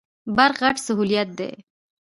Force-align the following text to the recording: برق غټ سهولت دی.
برق 0.35 0.55
غټ 0.63 0.77
سهولت 0.87 1.29
دی. 1.39 1.51